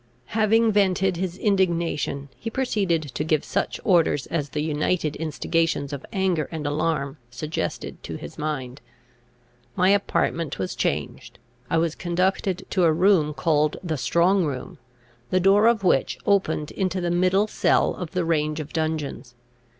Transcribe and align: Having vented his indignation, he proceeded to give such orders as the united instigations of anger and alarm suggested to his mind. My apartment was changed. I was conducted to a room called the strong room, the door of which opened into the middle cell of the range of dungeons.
Having 0.33 0.71
vented 0.71 1.17
his 1.17 1.37
indignation, 1.37 2.29
he 2.35 2.49
proceeded 2.49 3.03
to 3.03 3.23
give 3.23 3.45
such 3.45 3.79
orders 3.83 4.25
as 4.25 4.49
the 4.49 4.63
united 4.63 5.15
instigations 5.17 5.93
of 5.93 6.03
anger 6.11 6.49
and 6.51 6.65
alarm 6.65 7.17
suggested 7.29 8.01
to 8.01 8.15
his 8.15 8.35
mind. 8.35 8.81
My 9.75 9.89
apartment 9.89 10.57
was 10.57 10.73
changed. 10.75 11.37
I 11.69 11.77
was 11.77 11.93
conducted 11.93 12.65
to 12.71 12.83
a 12.85 12.91
room 12.91 13.35
called 13.35 13.77
the 13.83 13.95
strong 13.95 14.43
room, 14.43 14.79
the 15.29 15.39
door 15.39 15.67
of 15.67 15.83
which 15.83 16.17
opened 16.25 16.71
into 16.71 16.99
the 16.99 17.11
middle 17.11 17.45
cell 17.45 17.93
of 17.93 18.09
the 18.13 18.25
range 18.25 18.59
of 18.59 18.73
dungeons. 18.73 19.35